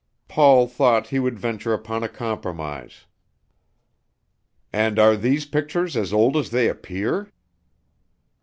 [0.27, 3.05] Paul thought he would venture upon a compromise.
[4.73, 7.31] "And are these pictures as old as they appear?"